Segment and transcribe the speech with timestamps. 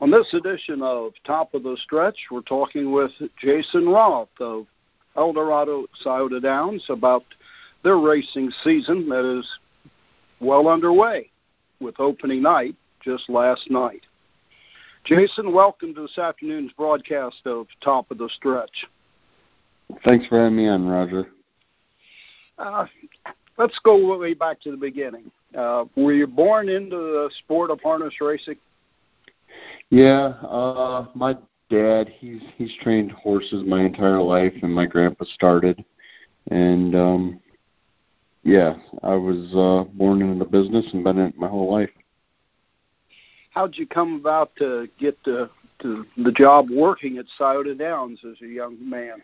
[0.00, 4.66] On this edition of Top of the Stretch, we're talking with Jason Roth of
[5.16, 7.24] Eldorado Scioto Downs about
[7.82, 9.44] their racing season that is
[10.40, 11.28] well underway
[11.80, 14.02] with opening night just last night.
[15.04, 18.86] Jason, welcome to this afternoon's broadcast of Top of the Stretch.
[20.04, 21.26] Thanks for having me on, Roger.
[22.56, 22.86] Uh,
[23.56, 25.28] let's go way back to the beginning.
[25.56, 28.58] Uh, were you born into the sport of harness racing?
[29.90, 31.36] Yeah, uh, my
[31.70, 35.84] dad he's he's trained horses my entire life, and my grandpa started,
[36.50, 37.40] and um,
[38.42, 41.90] yeah, I was uh, born into the business and been in it my whole life.
[43.50, 45.50] How'd you come about to get to,
[45.82, 49.22] to the job working at Scioto Downs as a young man?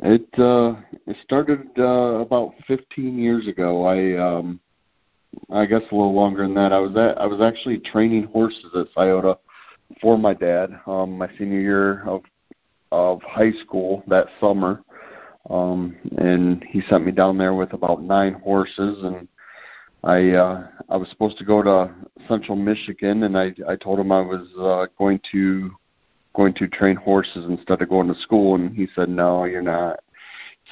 [0.00, 3.84] It uh, it started uh, about 15 years ago.
[3.84, 4.60] I um,
[5.50, 6.72] I guess a little longer than that.
[6.72, 9.40] I was at, I was actually training horses at Scioto
[10.00, 10.70] for my dad.
[10.86, 12.22] Um, my senior year of
[12.92, 14.82] of high school that summer,
[15.48, 19.28] um, and he sent me down there with about nine horses, and
[20.02, 21.94] I uh, I was supposed to go to
[22.28, 25.70] Central Michigan, and I I told him I was uh, going to
[26.34, 30.00] going to train horses instead of going to school, and he said, "No, you're not."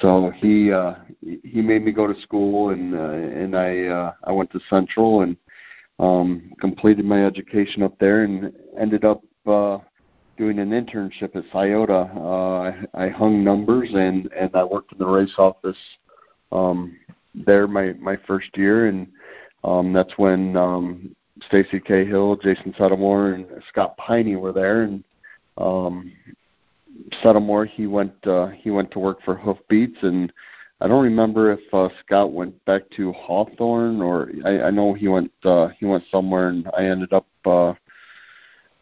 [0.01, 4.31] So he uh he made me go to school and uh, and I uh I
[4.31, 5.35] went to Central and
[5.99, 9.79] um completed my education up there and ended up uh
[10.37, 12.09] doing an internship at Scioto.
[12.15, 15.77] Uh I, I hung numbers and and I worked in the race office
[16.51, 16.97] um
[17.35, 19.07] there my my first year and
[19.63, 21.15] um that's when um
[21.47, 25.03] Stacy Cahill, Jason Settlemore and Scott Piney were there and
[25.57, 26.11] um
[27.23, 30.31] Settlemore, he went uh, he went to work for Hoofbeats, and
[30.81, 35.07] I don't remember if uh, Scott went back to Hawthorne or I, I know he
[35.07, 37.73] went uh, he went somewhere, and I ended up uh,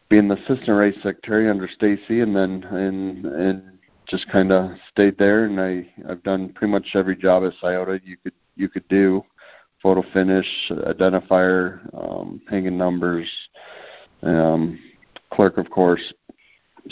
[0.08, 5.18] being the assistant race secretary under Stacy, and then and and just kind of stayed
[5.18, 8.86] there, and I I've done pretty much every job at Scioto you could you could
[8.88, 9.24] do,
[9.82, 13.28] photo finish, identifier, um, hanging numbers,
[14.22, 14.78] um,
[15.32, 16.12] clerk of course,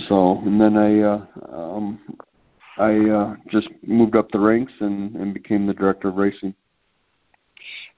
[0.09, 2.01] so and then I uh, um,
[2.79, 6.55] I uh, just moved up the ranks and, and became the director of racing.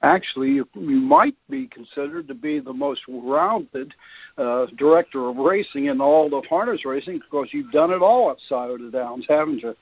[0.03, 3.93] Actually, you, you might be considered to be the most rounded
[4.39, 8.39] uh, director of racing in all of harness racing because you've done it all at
[8.49, 9.75] Scioto Downs, haven't you?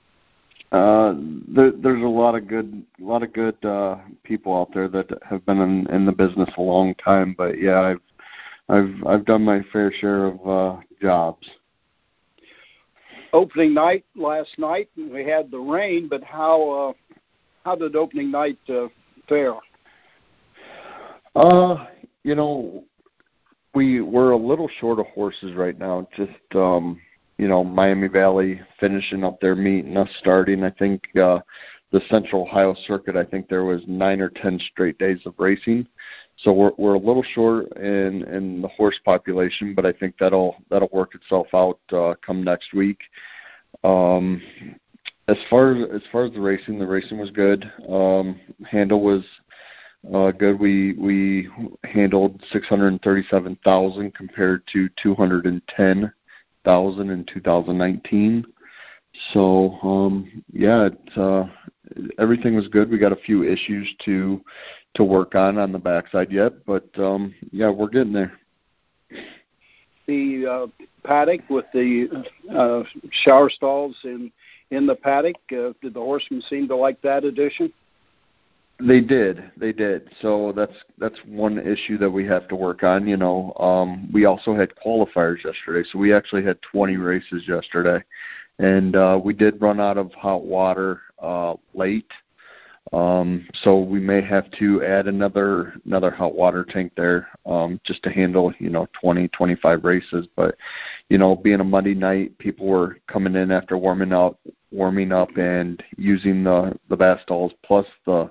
[0.73, 1.15] Uh,
[1.49, 5.07] there, there's a lot of good, a lot of good uh, people out there that
[5.29, 7.35] have been in, in the business a long time.
[7.37, 8.01] But yeah, I've,
[8.69, 11.47] I've, I've done my fair share of uh, jobs
[13.37, 14.89] opening night last night.
[14.97, 17.15] We had the rain, but how uh,
[17.65, 18.87] how did opening night uh,
[19.29, 19.55] fare?
[21.35, 21.87] Uh,
[22.25, 22.85] you know,
[23.75, 26.09] we we're a little short of horses right now.
[26.17, 27.01] Just um,
[27.37, 30.65] you know, Miami Valley finishing up their meet and us starting.
[30.65, 31.41] I think uh,
[31.97, 33.17] the Central Ohio Circuit.
[33.17, 35.87] I think there was nine or ten straight days of racing.
[36.37, 40.57] So we're we're a little short in in the horse population, but I think that'll
[40.69, 42.99] that'll work itself out uh, come next week.
[43.83, 44.43] Um,
[45.29, 47.65] as far as as far as the racing, the racing was good.
[47.89, 48.39] Um,
[48.71, 49.25] handle was
[50.15, 50.61] uh, good.
[50.61, 51.49] We we
[51.85, 58.45] handled 637,000 compared to 210,000 in 2019.
[59.33, 61.45] So um, yeah, it, uh,
[62.19, 62.91] everything was good.
[62.91, 64.43] We got a few issues to
[64.95, 68.33] to work on on the backside yet, but um, yeah, we're getting there.
[70.07, 74.31] The uh, paddock with the uh, shower stalls in
[74.71, 77.73] in the paddock, uh, did the horsemen seem to like that addition?
[78.79, 79.51] They did.
[79.57, 80.11] They did.
[80.21, 83.07] So that's that's one issue that we have to work on.
[83.07, 88.05] You know, um, we also had qualifiers yesterday, so we actually had 20 races yesterday,
[88.59, 92.11] and uh, we did run out of hot water uh, late.
[92.93, 98.03] Um, so we may have to add another another hot water tank there um, just
[98.05, 100.27] to handle you know 20 25 races.
[100.37, 100.55] But
[101.09, 104.39] you know, being a Monday night, people were coming in after warming up,
[104.71, 108.31] warming up, and using the the bath stalls plus the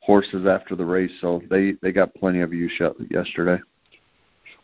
[0.00, 1.12] horses after the race.
[1.20, 2.72] So they they got plenty of use
[3.10, 3.62] yesterday.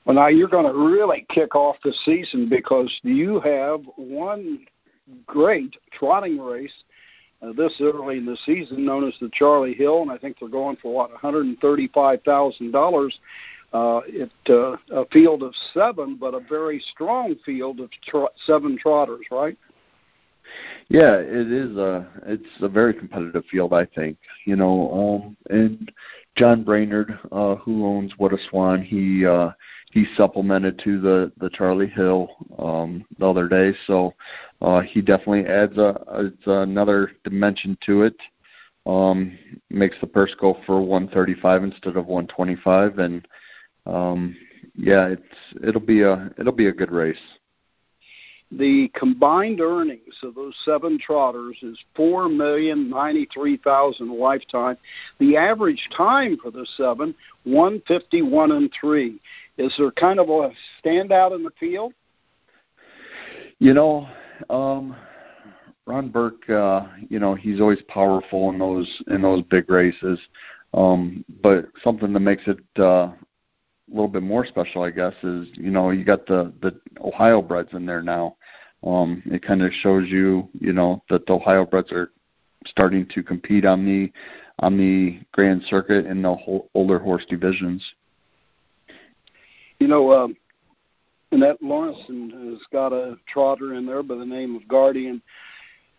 [0.07, 4.61] Well, now you're going to really kick off the season because you have one
[5.27, 6.73] great trotting race
[7.43, 10.49] uh, this early in the season, known as the Charlie Hill, and I think they're
[10.49, 13.19] going for what 135 thousand uh, dollars.
[13.75, 19.27] It uh, a field of seven, but a very strong field of tr- seven trotters,
[19.31, 19.57] right?
[20.89, 23.73] Yeah, it is a it's a very competitive field.
[23.73, 25.93] I think you know, um, and
[26.37, 29.51] John Brainerd, uh, who owns What a Swan, he uh,
[29.93, 32.29] he supplemented to the the Charlie Hill
[32.59, 34.13] um, the other day, so
[34.61, 38.17] uh, he definitely adds a, adds another dimension to it.
[38.85, 39.37] Um,
[39.71, 43.27] makes the purse go for 135 instead of 125, and
[43.87, 44.37] um,
[44.77, 47.17] yeah, it's it'll be a it'll be a good race.
[48.53, 54.77] The combined earnings of those seven trotters is four million ninety three thousand lifetime.
[55.19, 57.15] The average time for the seven
[57.45, 59.21] one fifty one and three.
[59.59, 61.93] Is there kind of a standout in the field?
[63.59, 64.09] You know,
[64.49, 64.95] um,
[65.87, 70.21] Ron Burke, uh, you know, he's always powerful in those in those big races.
[70.75, 73.13] Um, but something that makes it uh,
[73.91, 77.73] little bit more special, I guess, is you know you got the the Ohio breds
[77.73, 78.37] in there now.
[78.85, 82.11] Um, it kind of shows you, you know, that the Ohio breds are
[82.67, 84.13] starting to compete on the
[84.61, 87.85] on the Grand Circuit in the whole, older horse divisions.
[89.79, 90.37] You know, um,
[91.33, 95.21] Anette Lorentzon has got a trotter in there by the name of Guardian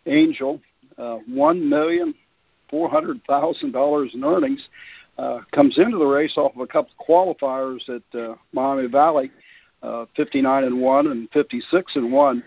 [0.05, 0.59] Angel.
[0.97, 2.13] Uh, One million
[2.69, 4.67] four hundred thousand dollars in earnings
[5.17, 9.31] uh, comes into the race off of a couple of qualifiers at uh, Miami Valley,
[9.81, 12.43] uh, 59 and one and 56 and one.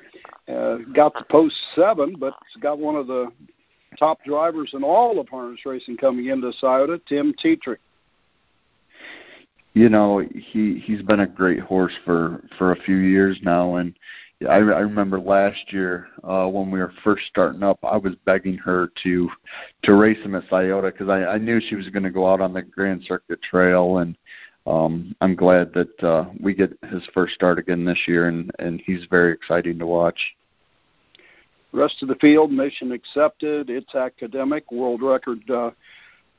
[0.49, 3.31] Uh, got the post seven, but got one of the
[3.99, 7.79] top drivers in all of harness racing coming into Scioto, Tim Tetrick.
[9.75, 13.95] You know, he he's been a great horse for for a few years now, and
[14.49, 18.57] I, I remember last year uh, when we were first starting up, I was begging
[18.59, 19.29] her to
[19.83, 22.41] to race him at Scioto because I, I knew she was going to go out
[22.41, 24.17] on the Grand Circuit Trail, and
[24.67, 28.81] um, I'm glad that uh, we get his first start again this year, and and
[28.87, 30.19] he's very exciting to watch.
[31.73, 33.71] Rest of the field, mission accepted.
[33.71, 35.71] It's academic, world record uh,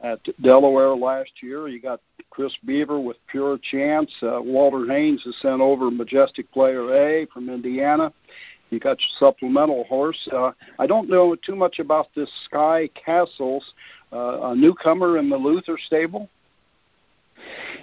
[0.03, 1.67] at Delaware last year.
[1.67, 4.11] You got Chris Beaver with Pure Chance.
[4.21, 8.11] Uh, Walter Haynes has sent over Majestic Player A from Indiana.
[8.69, 10.17] You got your supplemental horse.
[10.31, 13.63] Uh, I don't know too much about this Sky Castles,
[14.13, 16.29] uh, a newcomer in the Luther stable.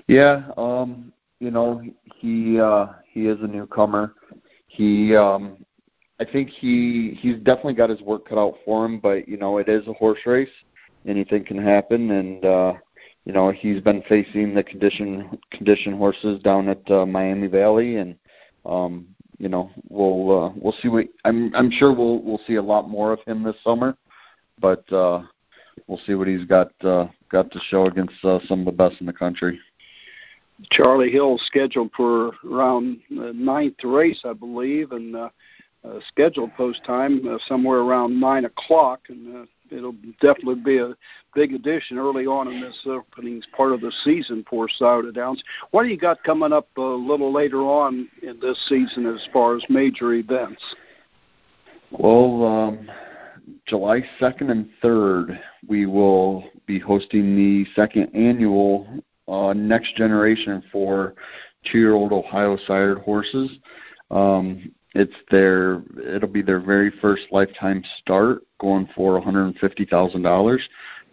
[0.07, 1.83] Yeah, um, you know
[2.17, 4.15] he uh, he is a newcomer.
[4.69, 5.59] He um,
[6.21, 9.59] I think he he's definitely got his work cut out for him, but you know
[9.59, 10.49] it is a horse race
[11.09, 12.11] anything can happen.
[12.11, 12.75] And uh
[13.25, 17.97] you know he's been facing the condition condition horses down at uh, Miami Valley.
[17.97, 18.17] And
[18.65, 19.07] um
[19.39, 22.89] you know we'll uh, we'll see what I'm I'm sure we'll we'll see a lot
[22.89, 23.97] more of him this summer.
[24.61, 25.23] But uh
[25.87, 29.01] we'll see what he's got uh got to show against uh, some of the best
[29.01, 29.59] in the country.
[30.71, 35.29] Charlie Hill scheduled for around the ninth race, I believe, and uh,
[35.85, 40.95] uh, scheduled post time uh, somewhere around nine o'clock, and uh, it'll definitely be a
[41.35, 45.43] big addition early on in this opening part of the season for Scioto Downs.
[45.71, 49.57] What do you got coming up a little later on in this season as far
[49.57, 50.63] as major events?
[51.91, 52.91] Well, um,
[53.67, 58.87] July 2nd and 3rd, we will be hosting the second annual
[59.27, 61.15] uh, Next Generation for
[61.71, 63.51] two-year-old Ohio sired horses.
[64.11, 65.83] Um, it's their
[66.15, 70.59] it'll be their very first lifetime start, going for $150,000.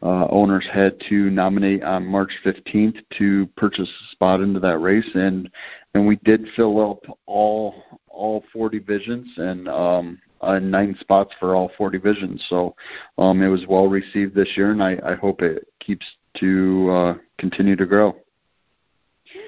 [0.01, 5.09] Uh, owners had to nominate on March 15th to purchase a spot into that race,
[5.13, 5.49] and
[5.93, 11.55] and we did fill up all all four divisions and um, uh, nine spots for
[11.55, 12.43] all four divisions.
[12.49, 12.75] So
[13.17, 16.05] um, it was well received this year, and I, I hope it keeps
[16.39, 18.15] to uh, continue to grow.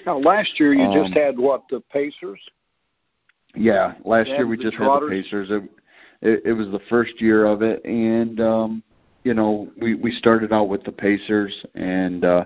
[0.05, 2.39] Now, last year you um, just had what the Pacers.
[3.57, 5.49] Yeah, last year we just had the Pacers.
[5.49, 5.63] It,
[6.21, 8.83] it, it was the first year of it, and um,
[9.23, 12.45] you know we we started out with the Pacers, and uh,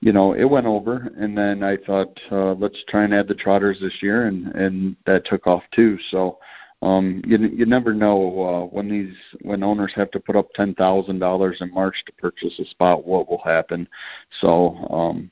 [0.00, 3.34] you know it went over, and then I thought uh, let's try and add the
[3.34, 5.98] Trotters this year, and and that took off too.
[6.10, 6.38] So
[6.82, 10.74] um you you never know uh when these when owners have to put up ten
[10.74, 13.88] thousand dollars in march to purchase a spot what will happen
[14.40, 15.30] so um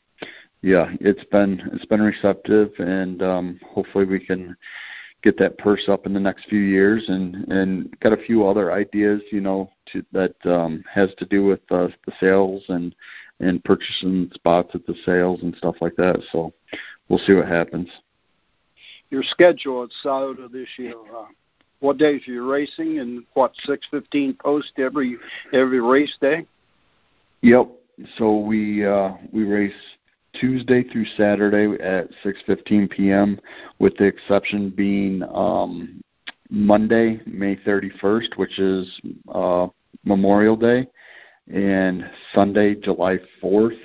[0.62, 4.56] yeah it's been it's been receptive and um hopefully we can
[5.26, 8.70] get that purse up in the next few years and and got a few other
[8.70, 12.94] ideas you know to, that um has to do with uh, the sales and
[13.40, 16.16] and purchasing spots at the sales and stuff like that.
[16.32, 16.54] So
[17.08, 17.88] we'll see what happens.
[19.10, 21.26] Your schedule at Scioto this year uh,
[21.80, 25.16] what days are you racing and what six fifteen post every
[25.52, 26.46] every race day?
[27.42, 27.68] Yep.
[28.16, 29.72] So we uh we race
[30.40, 33.40] Tuesday through Saturday at 6:15 p.m.
[33.78, 36.00] with the exception being um,
[36.50, 39.00] Monday, May 31st, which is
[39.32, 39.66] uh,
[40.04, 40.86] Memorial Day,
[41.52, 43.78] and Sunday, July 4th.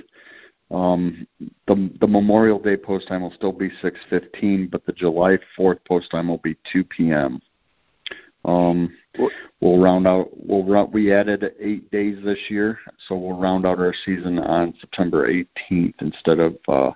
[0.70, 1.28] Um,
[1.68, 6.12] the the Memorial Day post time will still be 6:15, but the July 4th post
[6.12, 7.42] time will be 2 p.m.
[8.44, 8.96] Um,
[9.60, 10.30] we'll round out.
[10.34, 14.74] We'll run, we added eight days this year, so we'll round out our season on
[14.80, 16.92] September 18th instead of uh,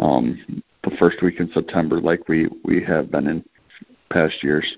[0.00, 3.44] um, the first week in September, like we we have been in
[4.10, 4.76] past years.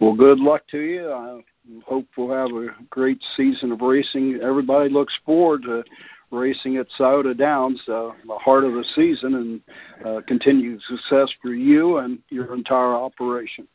[0.00, 1.10] Well, good luck to you.
[1.12, 1.40] I
[1.84, 4.40] hope we'll have a great season of racing.
[4.42, 5.82] Everybody looks forward to
[6.30, 11.54] racing at Scioto Downs, uh, the heart of the season, and uh, continued success for
[11.54, 13.66] you and your entire operation.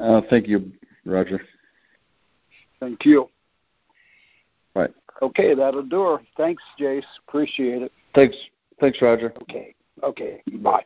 [0.00, 0.72] Uh, thank you,
[1.04, 1.40] Roger.
[2.80, 3.28] Thank you.
[4.74, 4.92] Right.
[5.20, 6.18] Okay, that'll do her.
[6.36, 7.02] Thanks, Jace.
[7.28, 7.92] Appreciate it.
[8.14, 8.36] Thanks.
[8.80, 9.32] Thanks, Roger.
[9.42, 9.74] Okay.
[10.02, 10.42] Okay.
[10.58, 10.82] Bye.